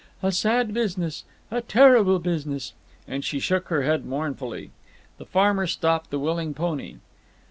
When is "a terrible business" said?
1.51-2.73